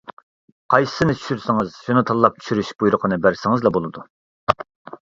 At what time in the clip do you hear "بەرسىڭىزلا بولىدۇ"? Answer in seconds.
3.29-4.09